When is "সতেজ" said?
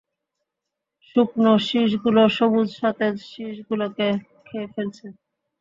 2.79-3.15